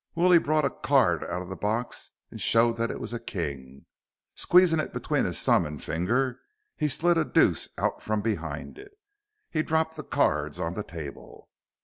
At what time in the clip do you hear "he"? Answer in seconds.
6.75-6.87, 9.51-9.61